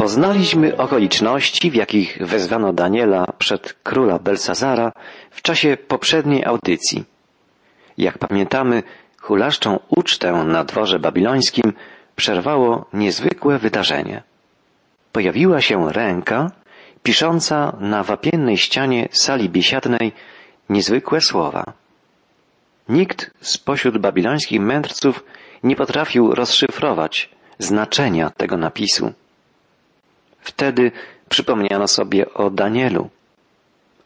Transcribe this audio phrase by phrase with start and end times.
[0.00, 4.92] Poznaliśmy okoliczności, w jakich wezwano Daniela przed króla Belsazara
[5.30, 7.04] w czasie poprzedniej audycji.
[7.98, 8.82] Jak pamiętamy,
[9.18, 11.72] hulaszczą ucztę na dworze babilońskim
[12.16, 14.22] przerwało niezwykłe wydarzenie.
[15.12, 16.50] Pojawiła się ręka
[17.02, 20.12] pisząca na wapiennej ścianie sali biesiadnej
[20.68, 21.64] niezwykłe słowa.
[22.88, 25.24] Nikt spośród babilońskich mędrców
[25.62, 29.12] nie potrafił rozszyfrować znaczenia tego napisu.
[30.40, 30.92] Wtedy
[31.28, 33.10] przypomniano sobie o Danielu.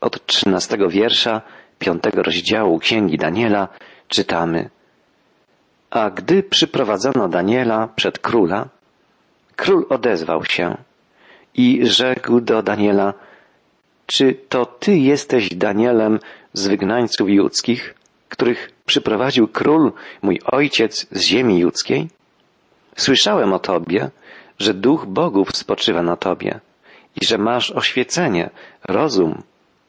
[0.00, 1.42] Od trzynastego wiersza
[1.78, 3.68] piątego rozdziału Księgi Daniela
[4.08, 4.70] czytamy
[5.90, 8.68] A gdy przyprowadzono Daniela przed króla,
[9.56, 10.76] król odezwał się
[11.54, 13.14] i rzekł do Daniela
[14.06, 16.18] Czy to ty jesteś Danielem
[16.52, 17.94] z wygnańców judzkich,
[18.28, 19.92] których przyprowadził król,
[20.22, 22.08] mój ojciec, z ziemi judzkiej?
[22.96, 24.10] Słyszałem o tobie,
[24.64, 26.60] że duch bogów spoczywa na tobie
[27.20, 28.50] i że masz oświecenie,
[28.88, 29.42] rozum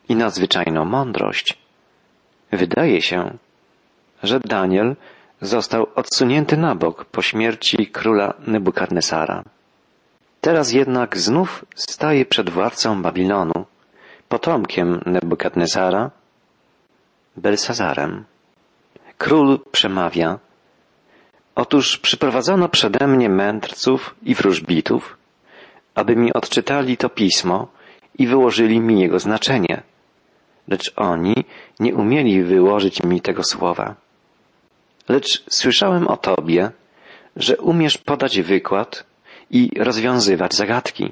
[0.10, 1.58] i nadzwyczajną mądrość.
[2.52, 3.20] Wydaje się,
[4.24, 4.96] że Daniel
[5.42, 9.44] został odsunięty na bok po śmierci króla Nebukadnesara.
[10.42, 13.66] Teraz jednak znów staje przed władcą Babilonu,
[14.30, 16.12] potomkiem Nebukadnesara,
[17.38, 18.26] Belsazarem.
[19.18, 20.40] Król przemawia,
[21.56, 25.18] Otóż przyprowadzono przede mnie mędrców i wróżbitów,
[25.96, 27.68] aby mi odczytali to pismo
[28.18, 29.84] i wyłożyli mi jego znaczenie.
[30.68, 31.36] Lecz oni
[31.80, 33.96] nie umieli wyłożyć mi tego słowa.
[35.10, 36.72] Lecz słyszałem o Tobie,
[37.36, 39.06] że umiesz podać wykład
[39.52, 41.12] i rozwiązywać zagadki.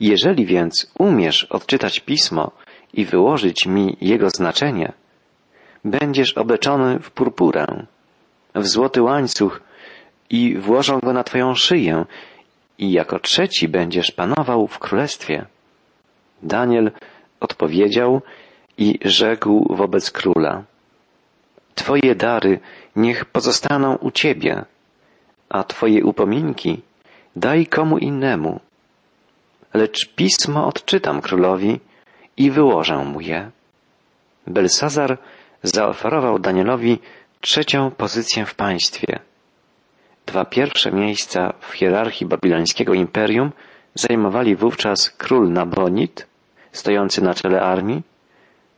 [0.00, 2.50] Jeżeli więc umiesz odczytać pismo
[2.94, 4.92] i wyłożyć mi jego znaczenie,
[5.84, 7.86] będziesz obleczony w purpurę
[8.60, 9.60] w złoty łańcuch
[10.30, 12.04] i włożą go na twoją szyję
[12.78, 15.46] i jako trzeci będziesz panował w królestwie.
[16.42, 16.90] Daniel
[17.40, 18.22] odpowiedział
[18.78, 20.64] i rzekł wobec króla.
[21.74, 22.60] Twoje dary
[22.96, 24.64] niech pozostaną u ciebie,
[25.48, 26.82] a twoje upominki
[27.36, 28.60] daj komu innemu.
[29.74, 31.80] Lecz pismo odczytam królowi
[32.36, 33.50] i wyłożę mu je.
[34.46, 35.18] Belsazar
[35.62, 36.98] zaoferował Danielowi
[37.40, 39.18] trzecią pozycję w państwie.
[40.26, 43.52] Dwa pierwsze miejsca w hierarchii babilońskiego imperium
[43.94, 46.26] zajmowali wówczas król Nabonid,
[46.72, 48.02] stojący na czele armii,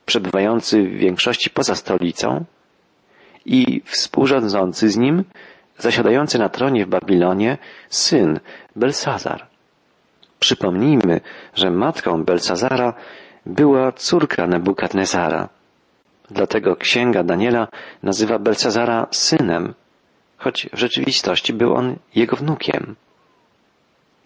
[0.07, 2.45] przebywający w większości poza stolicą
[3.47, 5.25] i współrządzący z nim,
[5.79, 8.41] zasiadający na tronie w Babilonie, syn
[8.77, 9.47] Belsazar.
[10.41, 11.21] Przypomnijmy,
[11.55, 12.95] że matką Belsazara
[13.47, 15.49] była córka Nebukadnezara.
[16.31, 17.69] Dlatego księga Daniela
[18.03, 19.75] nazywa Belcezara synem,
[20.39, 22.97] choć w rzeczywistości był on jego wnukiem.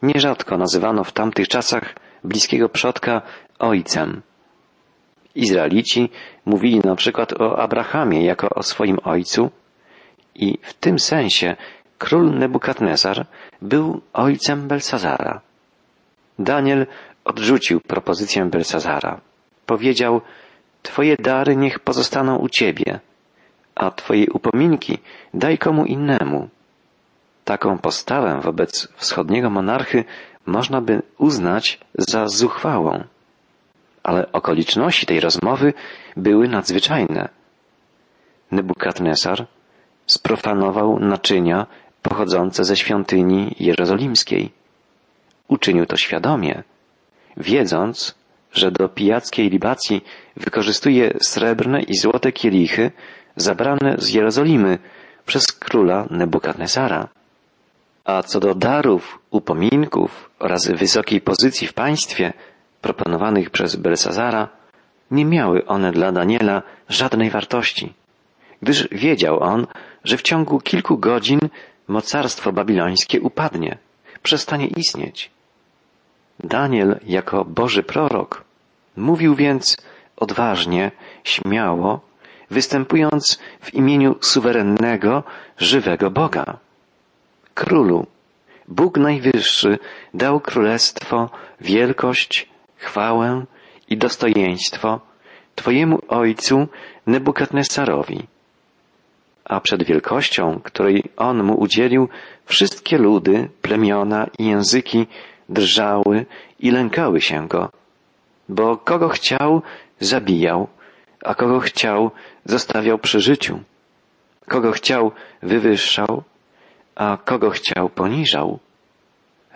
[0.03, 1.95] Nierzadko nazywano w tamtych czasach
[2.25, 3.23] bliskiego przodka
[3.59, 4.23] ojcem.
[5.35, 6.11] Izraelici
[6.47, 9.51] mówili na przykład o Abrahamie jako o swoim ojcu
[10.35, 11.57] i w tym sensie
[11.99, 13.27] król Nebukadnezar
[13.63, 15.41] był ojcem Belsazara.
[16.39, 16.87] Daniel
[17.25, 19.21] odrzucił propozycję Belsazara.
[19.67, 20.21] Powiedział,
[20.85, 23.01] Twoje dary niech pozostaną u Ciebie,
[23.75, 24.99] a Twoje upominki
[25.35, 26.49] daj komu innemu.
[27.45, 30.05] Taką postawę wobec wschodniego monarchy
[30.47, 33.05] można by uznać za zuchwałą.
[34.03, 35.73] Ale okoliczności tej rozmowy
[36.17, 37.29] były nadzwyczajne.
[38.53, 39.47] Nebukadnesar
[40.07, 41.67] sprofanował naczynia
[42.03, 44.53] pochodzące ze świątyni jerozolimskiej.
[45.49, 46.63] Uczynił to świadomie,
[47.37, 48.15] wiedząc,
[48.55, 50.05] że do pijackiej libacji
[50.37, 52.91] wykorzystuje srebrne i złote kielichy
[53.37, 54.79] zabrane z Jerozolimy
[55.27, 57.09] przez króla Nebukadnesara.
[58.05, 62.33] A co do darów, upominków oraz wysokiej pozycji w państwie
[62.81, 64.49] proponowanych przez Belsazara,
[65.11, 67.93] nie miały one dla Daniela żadnej wartości,
[68.63, 69.67] gdyż wiedział on,
[70.05, 71.41] że w ciągu kilku godzin
[71.89, 73.79] mocarstwo babilońskie upadnie,
[74.23, 75.31] przestanie istnieć.
[76.41, 78.44] Daniel jako Boży prorok
[78.97, 79.77] mówił więc
[80.17, 80.91] odważnie,
[81.25, 82.01] śmiało,
[82.51, 85.23] występując w imieniu suwerennego,
[85.59, 86.59] żywego Boga.
[87.55, 88.07] Królu,
[88.69, 89.79] Bóg Najwyższy
[90.15, 91.31] dał królestwo,
[91.61, 93.45] wielkość, chwałę
[93.89, 95.01] i dostojeństwo
[95.55, 96.69] Twojemu ojcu
[97.07, 98.27] Nebukadnesarowi.
[99.45, 102.09] A przed wielkością, której on mu udzielił,
[102.47, 105.07] wszystkie ludy, plemiona i języki
[105.49, 106.27] drżały
[106.61, 107.71] i lękały się go,
[108.49, 109.63] bo kogo chciał,
[110.01, 110.69] zabijał,
[111.25, 112.11] a kogo chciał,
[112.45, 113.61] zostawiał przy życiu.
[114.49, 115.13] Kogo chciał,
[115.43, 116.23] wywyższał,
[116.95, 118.59] a kogo chciał, poniżał.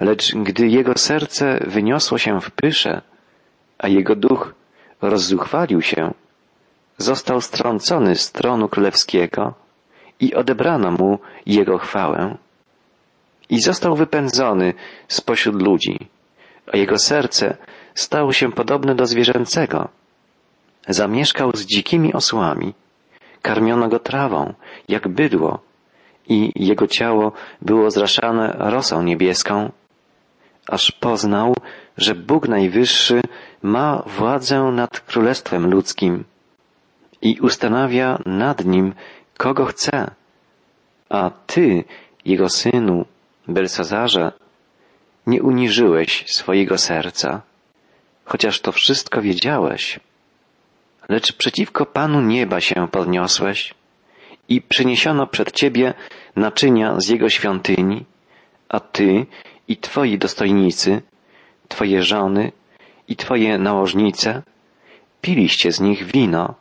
[0.00, 3.02] Lecz gdy jego serce wyniosło się w pysze,
[3.78, 4.54] a jego duch
[5.02, 6.14] rozzuchwalił się,
[6.98, 9.54] został strącony z tronu królewskiego
[10.20, 12.36] i odebrano mu jego chwałę.
[13.50, 14.74] I został wypędzony
[15.08, 16.08] spośród ludzi,
[16.72, 17.56] a jego serce
[17.98, 19.88] stało się podobne do zwierzęcego.
[20.88, 22.74] Zamieszkał z dzikimi osłami,
[23.42, 24.54] karmiono go trawą,
[24.88, 25.58] jak bydło,
[26.28, 29.72] i jego ciało było zraszane rosą niebieską,
[30.68, 31.54] aż poznał,
[31.96, 33.20] że Bóg Najwyższy
[33.62, 36.24] ma władzę nad królestwem ludzkim
[37.22, 38.94] i ustanawia nad nim,
[39.36, 40.10] kogo chce.
[41.08, 41.84] A ty,
[42.24, 43.04] jego synu,
[43.48, 44.32] Belsazarze,
[45.26, 47.42] nie uniżyłeś swojego serca,
[48.28, 50.00] chociaż to wszystko wiedziałeś.
[51.08, 53.74] Lecz przeciwko Panu nieba się podniosłeś
[54.48, 55.94] i przyniesiono przed Ciebie
[56.36, 58.04] naczynia z Jego świątyni,
[58.68, 59.26] a Ty
[59.68, 61.02] i Twoi dostojnicy,
[61.68, 62.52] Twoje żony
[63.08, 64.42] i Twoje nałożnice
[65.20, 66.54] piliście z nich wino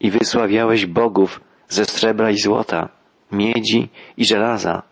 [0.00, 2.88] i wysławiałeś bogów ze srebra i złota,
[3.32, 4.82] miedzi i żelaza,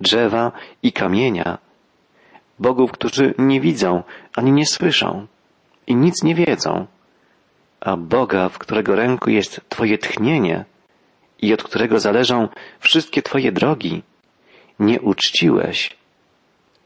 [0.00, 1.58] drzewa i kamienia,
[2.58, 4.02] bogów, którzy nie widzą
[4.36, 5.26] ani nie słyszą
[5.86, 6.86] i nic nie wiedzą,
[7.80, 10.64] a Boga, w którego ręku jest Twoje tchnienie
[11.42, 12.48] i od którego zależą
[12.80, 14.02] wszystkie Twoje drogi,
[14.78, 15.96] nie uczciłeś.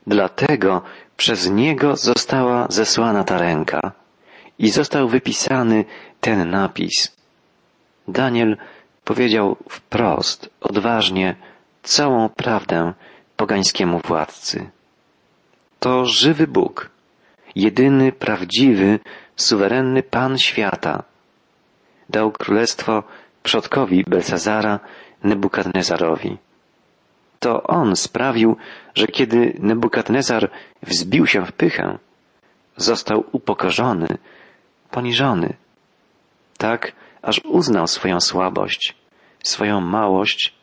[0.06, 0.82] Dlatego
[1.16, 3.92] przez Niego została zesłana ta ręka
[4.58, 5.84] i został wypisany
[6.20, 7.16] ten napis.
[8.08, 8.56] Daniel
[9.04, 11.36] powiedział wprost, odważnie,
[11.82, 12.92] całą prawdę
[13.36, 14.70] pogańskiemu władcy.
[15.80, 16.90] To żywy Bóg,
[17.54, 18.98] jedyny, prawdziwy,
[19.36, 21.02] suwerenny Pan świata.
[22.10, 23.02] Dał królestwo
[23.42, 24.80] przodkowi Belsazara,
[25.24, 26.38] Nebukadnezarowi.
[27.40, 28.56] To on sprawił,
[28.94, 30.50] że kiedy Nebukadnezar
[30.82, 31.98] wzbił się w pychę,
[32.76, 34.08] został upokorzony,
[34.90, 35.54] poniżony.
[36.58, 36.92] Tak,
[37.22, 38.96] aż uznał swoją słabość,
[39.42, 40.54] swoją małość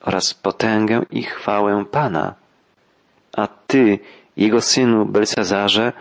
[0.00, 2.34] oraz potęgę i chwałę Pana.
[3.36, 3.98] A ty,
[4.36, 5.92] jego synu Belsazarze,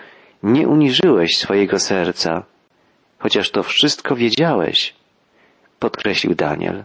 [0.43, 2.43] nie uniżyłeś swojego serca,
[3.19, 4.93] chociaż to wszystko wiedziałeś,
[5.79, 6.83] podkreślił Daniel.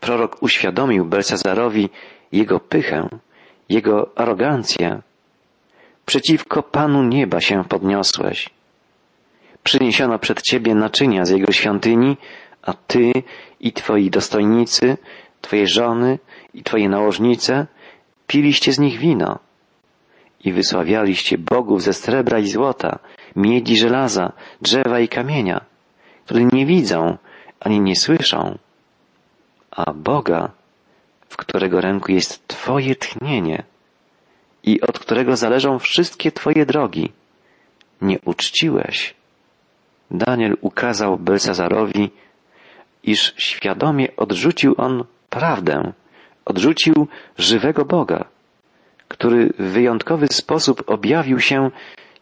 [0.00, 1.88] Prorok uświadomił Belsazarowi
[2.32, 3.08] jego pychę,
[3.68, 5.02] jego arogancję.
[6.06, 8.50] Przeciwko Panu nieba się podniosłeś.
[9.62, 12.16] Przyniesiono przed Ciebie naczynia z Jego świątyni,
[12.62, 13.12] a Ty
[13.60, 14.96] i Twoi dostojnicy,
[15.40, 16.18] Twoje żony
[16.54, 17.66] i Twoje nałożnice
[18.26, 19.38] piliście z nich wino
[20.44, 22.98] i wysławialiście bogów ze srebra i złota,
[23.36, 24.32] miedzi, żelaza,
[24.62, 25.64] drzewa i kamienia,
[26.24, 27.18] które nie widzą
[27.60, 28.58] ani nie słyszą,
[29.70, 30.50] a Boga,
[31.28, 33.62] w którego ręku jest Twoje tchnienie
[34.64, 37.12] i od którego zależą wszystkie Twoje drogi,
[38.02, 39.14] nie uczciłeś.
[40.10, 42.10] Daniel ukazał Belsazarowi,
[43.02, 45.92] iż świadomie odrzucił on prawdę,
[46.44, 47.06] odrzucił
[47.38, 48.24] żywego Boga,
[49.20, 51.70] który w wyjątkowy sposób objawił się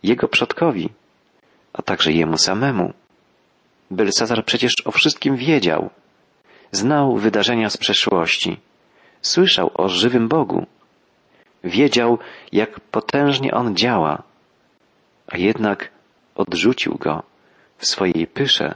[0.03, 0.89] jego przodkowi,
[1.73, 2.93] a także jemu samemu.
[3.91, 5.91] Belsazar przecież o wszystkim wiedział.
[6.73, 8.57] Znał wydarzenia z przeszłości.
[9.23, 10.67] Słyszał o żywym Bogu.
[11.65, 12.19] Wiedział,
[12.53, 14.23] jak potężnie On działa,
[15.27, 15.91] a jednak
[16.35, 17.23] odrzucił Go
[17.77, 18.75] w swojej pysze.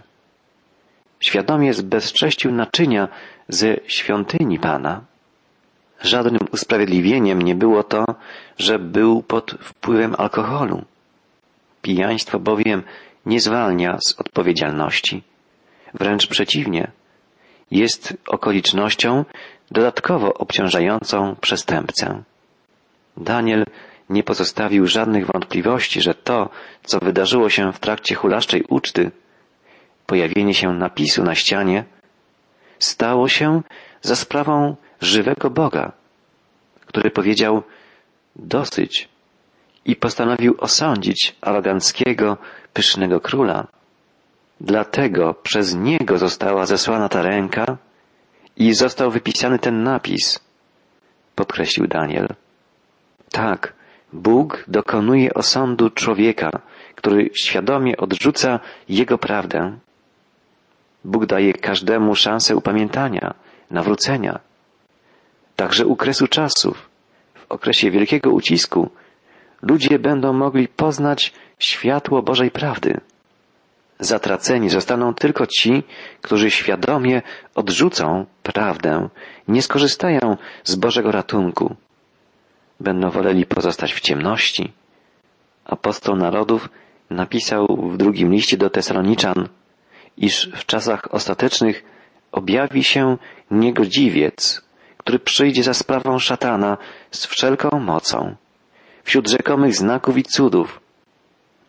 [1.20, 3.08] Świadomie zbezcześcił naczynia
[3.48, 5.11] ze świątyni Pana.
[6.02, 8.04] Żadnym usprawiedliwieniem nie było to,
[8.58, 10.84] że był pod wpływem alkoholu.
[11.82, 12.82] Pijaństwo bowiem
[13.26, 15.22] nie zwalnia z odpowiedzialności.
[15.94, 16.90] Wręcz przeciwnie,
[17.70, 19.24] jest okolicznością
[19.70, 22.22] dodatkowo obciążającą przestępcę.
[23.16, 23.64] Daniel
[24.10, 26.48] nie pozostawił żadnych wątpliwości, że to,
[26.84, 29.10] co wydarzyło się w trakcie hulaszczej uczty,
[30.06, 31.84] pojawienie się napisu na ścianie,
[32.78, 33.62] stało się
[34.02, 35.92] za sprawą żywego Boga,
[36.86, 37.62] który powiedział
[38.36, 39.08] dosyć
[39.84, 42.36] i postanowił osądzić aroganckiego,
[42.72, 43.66] pysznego króla.
[44.60, 47.76] Dlatego przez niego została zesłana ta ręka
[48.56, 50.40] i został wypisany ten napis,
[51.34, 52.28] podkreślił Daniel.
[53.30, 53.72] Tak,
[54.12, 56.50] Bóg dokonuje osądu człowieka,
[56.94, 59.78] który świadomie odrzuca jego prawdę.
[61.04, 63.34] Bóg daje każdemu szansę upamiętania,
[63.70, 64.51] nawrócenia.
[65.62, 66.90] Także u kresu czasów,
[67.34, 68.90] w okresie wielkiego ucisku,
[69.62, 73.00] ludzie będą mogli poznać światło Bożej prawdy.
[74.00, 75.82] Zatraceni zostaną tylko ci,
[76.20, 77.22] którzy świadomie
[77.54, 79.08] odrzucą prawdę,
[79.48, 81.76] nie skorzystają z Bożego ratunku.
[82.80, 84.72] będą woleli pozostać w ciemności.
[85.64, 86.68] Apostoł narodów
[87.10, 89.48] napisał w drugim liście do Tesaloniczan,
[90.16, 91.84] iż w czasach ostatecznych
[92.32, 93.16] objawi się
[93.50, 94.71] niegodziwiec,
[95.04, 96.78] który przyjdzie za sprawą szatana
[97.10, 98.36] z wszelką mocą,
[99.04, 100.80] wśród rzekomych znaków i cudów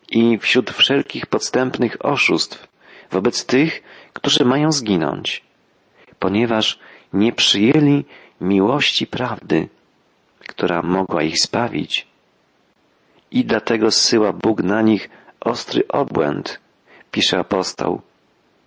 [0.08, 2.68] i wśród wszelkich podstępnych oszustw
[3.10, 5.42] wobec tych, którzy mają zginąć,
[6.18, 6.78] ponieważ
[7.12, 8.04] nie przyjęli
[8.40, 9.68] miłości prawdy,
[10.38, 12.06] która mogła ich zbawić.
[13.30, 15.10] I dlatego zsyła Bóg na nich
[15.40, 16.60] ostry obłęd,
[17.10, 18.02] pisze apostoł,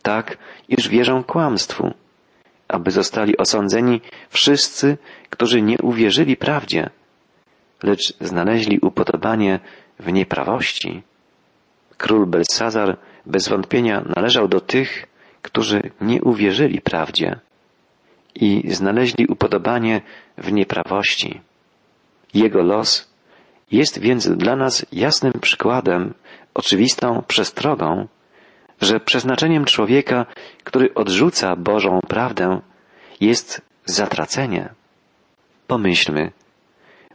[0.02, 0.38] tak,
[0.70, 1.94] iż wierzą kłamstwu,
[2.68, 4.98] aby zostali osądzeni wszyscy,
[5.30, 6.90] którzy nie uwierzyli prawdzie,
[7.84, 9.60] lecz znaleźli upodobanie
[10.00, 11.04] w nieprawości.
[11.98, 15.08] Król Belsazar bez wątpienia należał do tych,
[15.42, 17.40] którzy nie uwierzyli prawdzie
[18.36, 20.02] i znaleźli upodobanie
[20.38, 21.42] w nieprawości.
[22.34, 23.10] Jego los
[23.72, 26.14] jest więc dla nas jasnym przykładem,
[26.54, 28.08] oczywistą przestrogą,
[28.82, 30.26] że przeznaczeniem człowieka,
[30.64, 32.62] który odrzuca Bożą prawdę,
[33.22, 34.70] jest zatracenie.
[35.68, 36.32] Pomyślmy,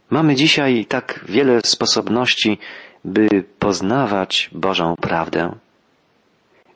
[0.09, 2.57] mamy dzisiaj tak wiele sposobności,
[3.05, 3.27] by
[3.59, 5.55] poznawać Bożą prawdę.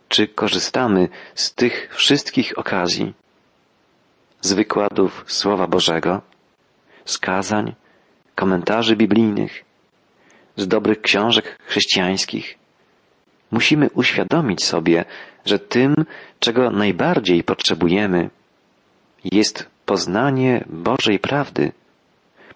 [0.07, 3.13] Czy korzystamy z tych wszystkich okazji?
[4.41, 6.21] Z wykładów Słowa Bożego,
[7.05, 7.75] z kazań,
[8.35, 9.65] komentarzy biblijnych,
[10.55, 12.56] z dobrych książek chrześcijańskich.
[13.51, 15.05] Musimy uświadomić sobie,
[15.45, 15.95] że tym,
[16.39, 18.29] czego najbardziej potrzebujemy,
[19.23, 21.71] jest poznanie Bożej prawdy,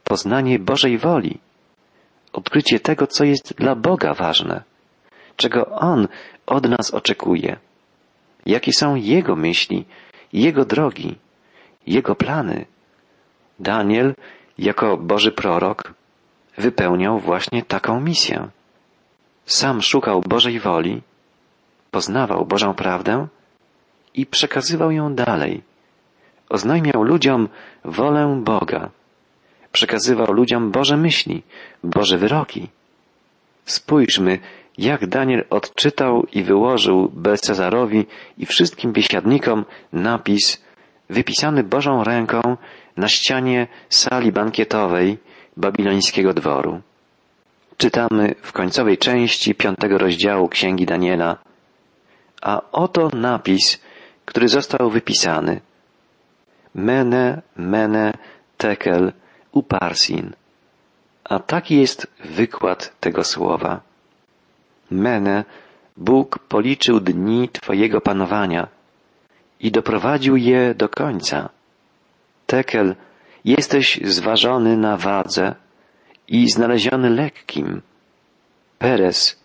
[0.04, 1.38] poznanie Bożej woli,
[2.34, 4.64] odkrycie tego, co jest dla Boga ważne,
[5.36, 6.08] czego On
[6.46, 7.58] od nas oczekuje,
[8.46, 9.86] jakie są Jego myśli,
[10.34, 11.16] Jego drogi,
[11.88, 12.66] Jego plany.
[13.60, 14.14] Daniel,
[14.58, 15.94] jako Boży prorok,
[16.58, 18.50] wypełniał właśnie taką misję.
[19.52, 21.02] Sam szukał Bożej woli,
[21.92, 23.28] poznawał Bożą prawdę
[24.14, 25.62] i przekazywał ją dalej.
[26.50, 27.50] Oznajmiał ludziom
[27.86, 28.90] wolę Boga.
[29.72, 31.44] Przekazywał ludziom Boże myśli,
[31.84, 32.68] Boże wyroki.
[33.66, 34.40] Spójrzmy,
[34.78, 38.06] jak Daniel odczytał i wyłożył Belcezarowi
[38.38, 40.64] i wszystkim biesiadnikom napis
[41.10, 42.42] wypisany Bożą ręką
[42.98, 45.18] na ścianie sali bankietowej
[45.58, 46.82] babilońskiego dworu.
[47.82, 51.38] Czytamy w końcowej części piątego rozdziału Księgi Daniela,
[52.42, 53.82] a oto napis,
[54.26, 55.62] który został wypisany.
[56.76, 58.14] Mene, mene,
[58.58, 59.14] tekel,
[59.52, 60.34] uparsin.
[61.24, 63.82] A taki jest wykład tego słowa.
[64.92, 65.46] Mene,
[65.98, 68.68] Bóg policzył dni Twojego panowania
[69.60, 71.50] i doprowadził je do końca.
[72.46, 72.96] Tekel,
[73.46, 75.56] jesteś zważony na wadze
[76.32, 77.82] i znaleziony lekkim.
[78.80, 79.42] Peres,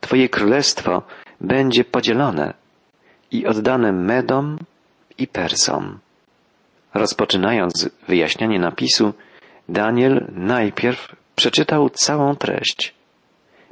[0.00, 1.02] Twoje królestwo
[1.40, 2.54] będzie podzielone
[3.30, 4.58] i oddane Medom
[5.18, 5.98] i Persom.
[6.94, 9.12] Rozpoczynając wyjaśnianie napisu,
[9.68, 12.94] Daniel najpierw przeczytał całą treść.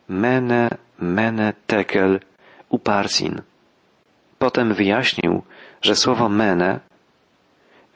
[0.09, 2.21] Mene, mene, tekel,
[2.69, 3.43] uparsin.
[4.39, 5.43] Potem wyjaśnił,
[5.83, 6.81] że słowo mene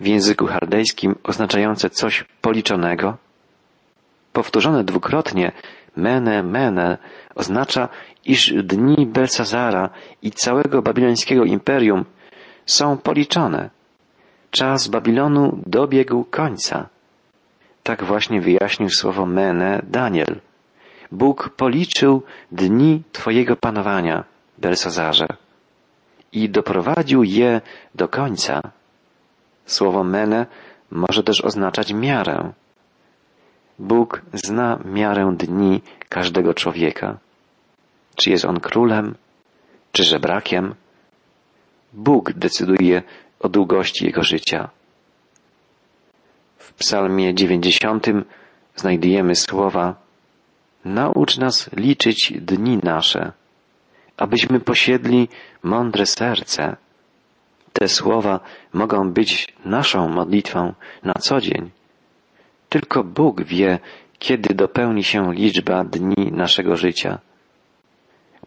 [0.00, 3.16] w języku chaldejskim oznaczające coś policzonego,
[4.32, 5.52] powtórzone dwukrotnie
[5.96, 6.98] mene, mene
[7.34, 7.88] oznacza,
[8.24, 9.90] iż dni Belsazara
[10.22, 12.04] i całego babilońskiego imperium
[12.66, 13.70] są policzone.
[14.50, 16.88] Czas Babilonu dobiegł końca.
[17.82, 20.40] Tak właśnie wyjaśnił słowo mene Daniel.
[21.12, 22.22] Bóg policzył
[22.52, 24.24] dni Twojego panowania,
[24.58, 25.26] Belsazarze,
[26.32, 27.60] i doprowadził je
[27.94, 28.60] do końca.
[29.66, 30.46] Słowo mene
[30.90, 32.52] może też oznaczać miarę.
[33.82, 37.18] Bóg zna miarę dni każdego człowieka.
[38.16, 39.14] Czy jest on królem,
[39.92, 40.74] czy żebrakiem?
[41.92, 43.02] Bóg decyduje
[43.40, 44.68] o długości jego życia.
[46.58, 48.24] W psalmie dziewięćdziesiątym
[48.76, 49.94] znajdujemy słowa
[50.84, 53.32] Naucz nas liczyć dni nasze,
[54.16, 55.28] abyśmy posiedli
[55.62, 56.76] mądre serce.
[57.72, 58.40] Te słowa
[58.72, 61.70] mogą być naszą modlitwą na co dzień.
[62.72, 63.78] Tylko Bóg wie,
[64.18, 67.18] kiedy dopełni się liczba dni naszego życia.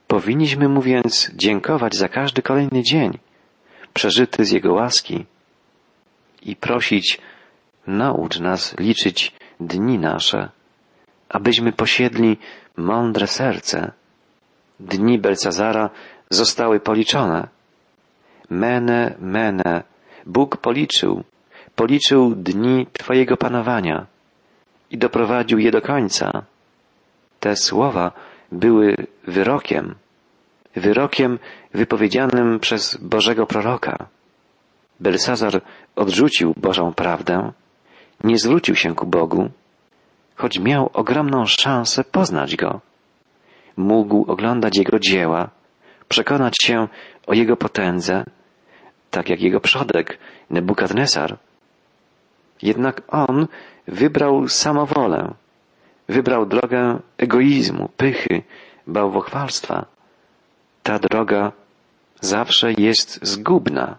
[0.08, 3.17] Powinniśmy mu więc dziękować za każdy kolejny dzień,
[3.94, 5.25] przeżyty z Jego łaski
[6.41, 7.22] i prosić,
[7.88, 10.50] naucz nas liczyć dni nasze,
[11.29, 12.38] abyśmy posiedli
[12.77, 13.91] mądre serce.
[14.79, 15.89] Dni Belcazara
[16.29, 17.48] zostały policzone.
[18.50, 19.84] Mene, mene,
[20.25, 21.24] Bóg policzył,
[21.75, 24.14] policzył dni Twojego panowania
[24.92, 26.44] i doprowadził je do końca.
[27.39, 28.12] Te słowa
[28.51, 28.96] były
[29.27, 29.96] wyrokiem,
[30.75, 31.39] wyrokiem
[31.74, 34.08] wypowiedzianym przez Bożego proroka.
[35.00, 35.62] Belsazar
[35.96, 37.51] odrzucił Bożą prawdę,
[38.24, 39.50] nie zwrócił się ku Bogu,
[40.36, 42.82] choć miał ogromną szansę poznać Go.
[43.77, 45.50] Mógł oglądać Jego dzieła,
[46.08, 46.88] przekonać się
[47.27, 48.24] o Jego potędze,
[49.12, 50.18] tak jak jego przodek,
[50.50, 51.38] Nebukadnesar.
[52.65, 53.48] Jednak on
[53.88, 55.34] wybrał samowolę,
[56.10, 58.41] wybrał drogę egoizmu, pychy,
[58.88, 59.86] bałwochwalstwa.
[60.84, 61.51] Ta droga
[62.22, 63.98] zawsze jest zgubna.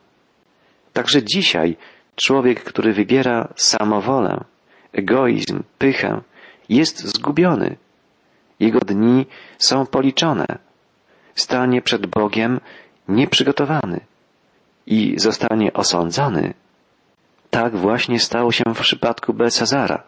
[0.93, 1.77] Także dzisiaj
[2.17, 4.45] człowiek, który wybiera samowolę,
[4.93, 6.21] egoizm, pychę,
[6.69, 7.77] jest zgubiony.
[8.61, 9.27] Jego dni
[9.59, 10.47] są policzone.
[11.35, 12.61] Stanie przed Bogiem
[13.09, 14.01] nieprzygotowany
[14.87, 16.55] i zostanie osądzony.
[17.51, 20.03] Tak właśnie stało się w przypadku Belsazara.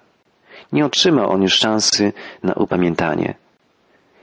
[0.73, 3.35] Nie otrzymał on już szansy na upamiętanie.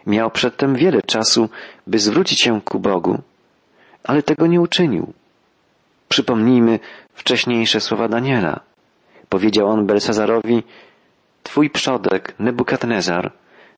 [0.07, 1.49] Miał przedtem wiele czasu,
[1.87, 3.21] by zwrócić się ku Bogu,
[4.03, 5.13] ale tego nie uczynił.
[6.09, 6.79] Przypomnijmy
[7.13, 8.59] wcześniejsze słowa Daniela.
[9.29, 10.63] Powiedział on Belsazarowi,
[11.43, 13.31] Twój przodek, Nebukadnezar,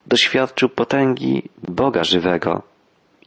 [0.06, 2.62] doświadczył potęgi Boga żywego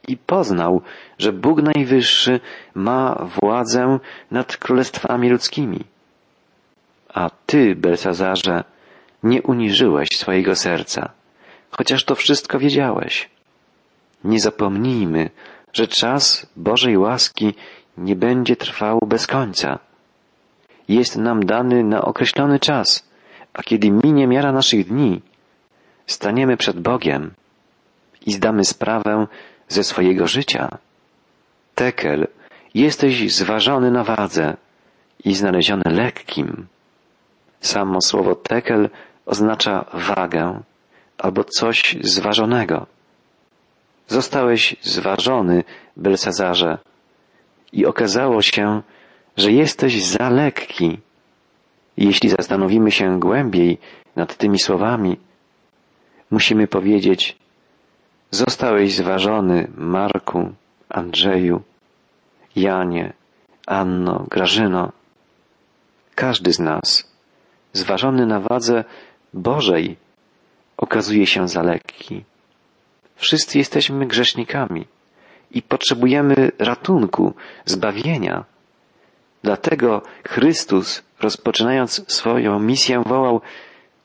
[0.08, 0.82] i poznał,
[1.18, 2.40] że Bóg Najwyższy
[2.74, 3.98] ma władzę
[4.30, 5.84] nad królestwami ludzkimi.
[7.14, 8.64] A ty, Belsazarze,
[9.22, 11.12] nie uniżyłeś swojego serca,
[11.70, 13.28] chociaż to wszystko wiedziałeś.
[14.24, 15.30] Nie zapomnijmy,
[15.72, 17.54] że czas Bożej łaski
[17.98, 19.78] nie będzie trwał bez końca.
[20.88, 23.08] Jest nam dany na określony czas,
[23.52, 25.20] a kiedy minie miara naszych dni,
[26.06, 27.30] staniemy przed Bogiem
[28.26, 29.26] i zdamy sprawę
[29.68, 30.78] ze swojego życia.
[31.74, 32.26] Tekel,
[32.74, 34.56] jesteś zważony na wadze
[35.24, 36.66] i znaleziony lekkim.
[37.60, 38.90] Samo słowo tekel
[39.26, 40.60] oznacza wagę
[41.18, 42.86] albo coś zważonego.
[44.06, 45.64] Zostałeś zważony,
[45.96, 46.78] Belsazarze,
[47.72, 48.82] i okazało się,
[49.36, 50.98] że jesteś za lekki.
[51.96, 53.78] Jeśli zastanowimy się głębiej
[54.16, 55.16] nad tymi słowami,
[56.30, 57.36] musimy powiedzieć,
[58.30, 60.52] zostałeś zważony, Marku,
[60.88, 61.62] Andrzeju,
[62.56, 63.12] Janie,
[63.66, 64.92] Anno, Grażyno.
[66.14, 67.09] Każdy z nas,
[67.72, 68.84] zważony na wadze
[69.34, 69.96] Bożej,
[70.76, 72.24] okazuje się za lekki.
[73.16, 74.86] Wszyscy jesteśmy grzesznikami
[75.50, 78.44] i potrzebujemy ratunku, zbawienia.
[79.42, 83.40] Dlatego Chrystus, rozpoczynając swoją misję, wołał: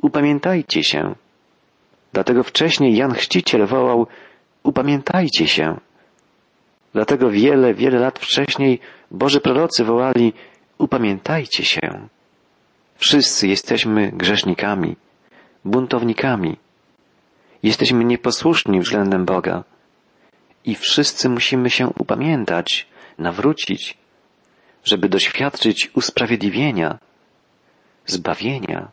[0.02, 1.16] Upamiętajcie się.
[2.14, 4.08] Dlatego wcześniej Jan Chrzciciel wołał:
[4.64, 5.80] Upamiętajcie się.
[6.94, 8.80] Dlatego wiele, wiele lat wcześniej
[9.12, 10.34] Boży prorocy wołali:
[10.78, 12.08] Upamiętajcie się.
[12.98, 14.96] Wszyscy jesteśmy grzesznikami,
[15.66, 16.58] buntownikami.
[17.64, 19.64] Jesteśmy nieposłuszni względem Boga.
[20.66, 23.98] I wszyscy musimy się upamiętać, nawrócić,
[24.84, 26.98] żeby doświadczyć usprawiedliwienia,
[28.06, 28.92] zbawienia.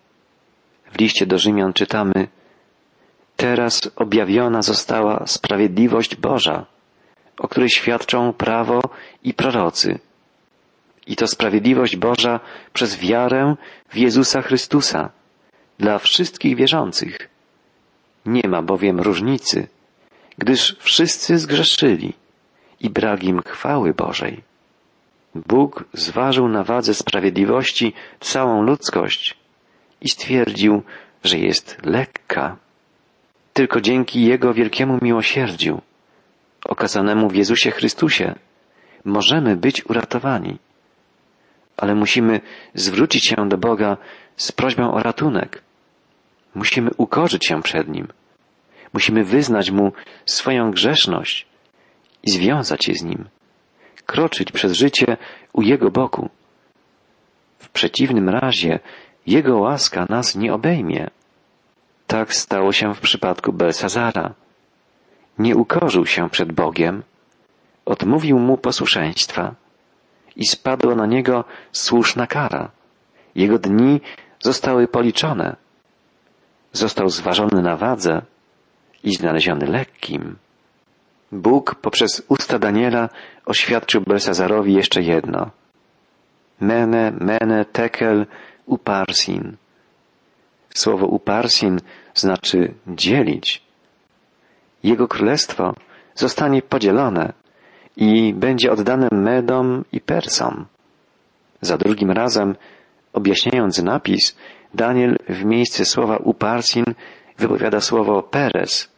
[0.93, 2.29] W liście do Rzymian czytamy,
[3.37, 6.67] teraz objawiona została sprawiedliwość Boża,
[7.39, 8.83] o której świadczą prawo
[9.23, 9.99] i prorocy.
[11.07, 12.41] I to sprawiedliwość Boża
[12.73, 13.57] przez wiarę
[13.89, 15.11] w Jezusa Chrystusa
[15.79, 17.29] dla wszystkich wierzących.
[18.27, 19.69] Nie ma bowiem różnicy,
[20.39, 22.13] gdyż wszyscy zgrzeszyli
[22.81, 24.43] i brak im chwały Bożej.
[25.35, 29.37] Bóg zważył na wadze sprawiedliwości całą ludzkość
[30.01, 30.83] i stwierdził,
[31.25, 32.57] że jest lekka.
[33.53, 35.81] Tylko dzięki Jego wielkiemu miłosierdziu,
[36.65, 38.35] okazanemu w Jezusie Chrystusie,
[39.05, 40.59] możemy być uratowani.
[41.77, 42.41] Ale musimy
[42.75, 43.97] zwrócić się do Boga
[44.37, 45.63] z prośbą o ratunek.
[46.55, 48.09] Musimy ukorzyć się przed Nim.
[48.93, 49.93] Musimy wyznać Mu
[50.27, 51.47] swoją grzeszność
[52.23, 53.29] i związać się z Nim.
[54.07, 55.17] Kroczyć przez życie
[55.53, 56.31] u Jego boku.
[57.59, 58.81] W przeciwnym razie
[59.27, 61.11] Jego łaska nas nie obejmie.
[62.07, 64.35] Tak stało się w przypadku Belsazara.
[65.39, 67.03] Nie ukorzył się przed Bogiem,
[67.85, 69.55] odmówił mu posłuszeństwa
[70.37, 72.71] i spadła na niego słuszna kara.
[73.35, 74.01] Jego dni
[74.41, 75.57] zostały policzone.
[76.73, 78.23] Został zważony na wadze
[79.05, 80.37] i znaleziony lekkim.
[81.33, 83.09] Bóg poprzez usta Daniela
[83.47, 85.51] oświadczył Belsazarowi jeszcze jedno.
[86.61, 88.27] Mene, mene, tekel,
[88.67, 89.57] uparsin.
[90.75, 91.81] Słowo uparsin
[92.15, 93.63] znaczy dzielić.
[94.83, 95.75] Jego królestwo
[96.15, 97.33] zostanie podzielone
[97.97, 100.67] i będzie oddane Medom i Persom.
[101.61, 102.55] Za drugim razem,
[103.13, 104.37] objaśniając napis,
[104.75, 106.85] Daniel w miejsce słowa uparsin
[107.39, 108.89] wypowiada słowo peres.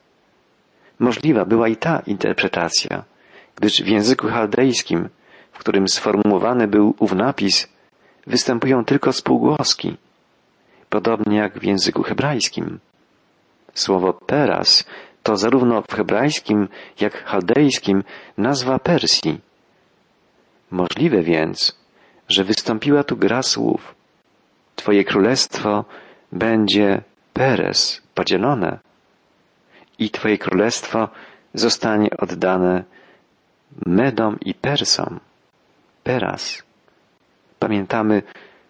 [0.98, 3.04] Możliwa była i ta interpretacja,
[3.56, 5.08] gdyż w języku chaldejskim,
[5.52, 7.68] w którym sformułowany był ów napis,
[8.26, 9.96] występują tylko spółgłoski,
[10.90, 12.78] podobnie jak w języku hebrajskim.
[13.74, 14.84] Słowo peras
[15.24, 16.68] to zarówno w hebrajskim,
[17.00, 18.04] jak chaldejskim
[18.38, 19.40] nazwa Persji.
[20.70, 21.78] Możliwe więc,
[22.28, 23.94] że wystąpiła tu gra słów.
[24.76, 25.84] Twoje królestwo
[26.32, 28.78] będzie Peres, podzielone
[29.98, 31.08] i Twoje królestwo
[31.54, 32.84] zostanie oddane
[33.86, 35.20] Medom i Persom.
[36.02, 36.62] Peras.
[37.58, 38.22] Pamiętamy,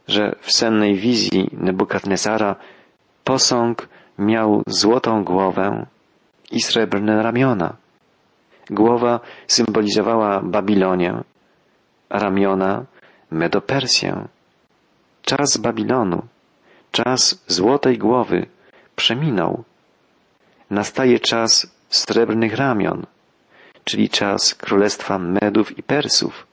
[0.09, 2.57] że w sennej wizji Nebukadnezara
[3.25, 3.89] posąg
[4.19, 5.87] miał złotą głowę
[6.55, 7.77] i srebrne ramiona.
[8.71, 11.23] Głowa symbolizowała Babilonię,
[12.09, 12.85] a ramiona
[13.31, 14.29] Medopersję.
[15.23, 16.23] Czas Babilonu,
[16.93, 18.47] czas złotej głowy
[18.97, 19.65] przeminął.
[20.71, 23.07] Nastaje czas srebrnych ramion,
[23.85, 26.47] czyli czas królestwa Medów i Persów.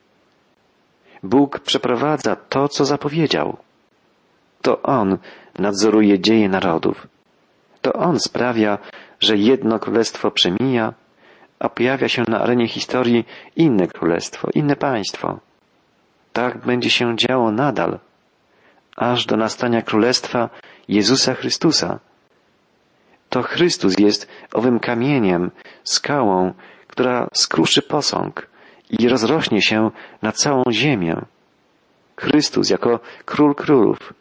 [1.22, 3.56] Bóg przeprowadza to, co zapowiedział.
[4.62, 5.18] To On
[5.58, 7.06] nadzoruje dzieje narodów.
[7.82, 8.78] To On sprawia,
[9.22, 10.94] że jedno królestwo przemija,
[11.58, 13.24] a pojawia się na arenie historii
[13.56, 15.40] inne królestwo, inne państwo.
[16.32, 17.98] Tak będzie się działo nadal,
[18.96, 20.50] aż do nastania królestwa
[20.88, 21.98] Jezusa Chrystusa.
[23.30, 25.50] To Chrystus jest owym kamieniem,
[25.84, 26.54] skałą,
[26.88, 28.46] która skruszy posąg
[28.90, 29.90] i rozrośnie się
[30.22, 31.16] na całą ziemię.
[32.16, 34.14] Chrystus jako król królów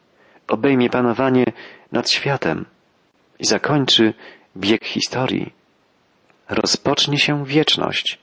[0.48, 1.46] obejmie panowanie
[1.92, 2.66] nad światem
[3.40, 4.14] i zakończy
[4.58, 5.54] bieg historii.
[6.50, 8.20] Rozpocznie się wieczność.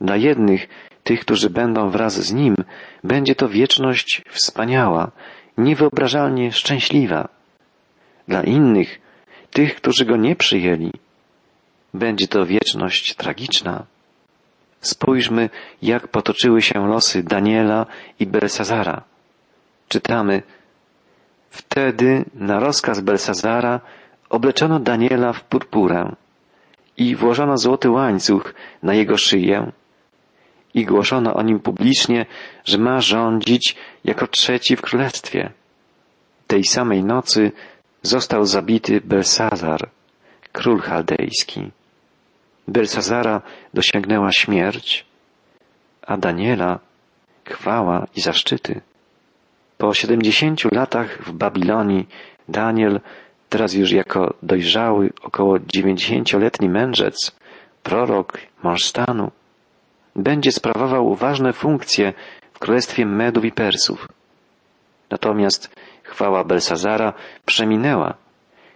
[0.00, 0.68] Dla jednych,
[1.04, 2.56] tych, którzy będą wraz z Nim,
[3.04, 5.10] będzie to wieczność wspaniała,
[5.58, 7.28] niewyobrażalnie szczęśliwa.
[8.28, 9.00] Dla innych,
[9.50, 10.92] tych, którzy Go nie przyjęli,
[11.94, 13.86] będzie to wieczność tragiczna.
[14.80, 15.50] Spójrzmy,
[15.82, 17.86] jak potoczyły się losy Daniela
[18.20, 19.02] i Belsazara.
[19.88, 20.42] Czytamy,
[21.54, 23.80] Wtedy na rozkaz Belsazara
[24.28, 26.12] obleczono Daniela w purpurę
[26.96, 29.72] i włożono złoty łańcuch na jego szyję
[30.74, 32.26] i głoszono o nim publicznie,
[32.64, 35.50] że ma rządzić jako trzeci w królestwie.
[36.46, 37.52] Tej samej nocy
[38.02, 39.90] został zabity Belsazar,
[40.52, 41.70] król chaldejski.
[42.68, 43.42] Belsazara
[43.74, 45.06] dosięgnęła śmierć,
[46.06, 46.78] a Daniela
[47.48, 48.80] chwała i zaszczyty.
[49.78, 52.08] Po siedemdziesięciu latach w Babilonii
[52.48, 53.00] Daniel,
[53.54, 57.32] teraz już jako dojrzały, około dziewięćdziesięcioletni mędrzec,
[57.82, 59.30] prorok, mąż stanu,
[60.16, 62.12] będzie sprawował ważne funkcje
[62.52, 64.08] w królestwie Medów i Persów.
[65.10, 67.12] Natomiast chwała Belsazara
[67.46, 68.14] przeminęła.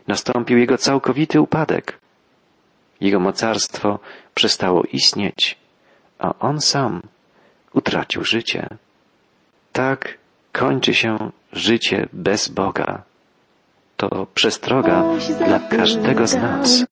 [0.06, 1.98] Nastąpił jego całkowity upadek.
[3.00, 3.98] Jego mocarstwo
[4.34, 5.58] przestało istnieć,
[6.18, 7.02] a on sam
[7.72, 8.68] utracił życie.
[9.72, 10.18] Tak
[10.52, 13.07] kończy się życie bez Boga.
[13.98, 15.04] To przestroga
[15.46, 16.84] dla każdego z nas.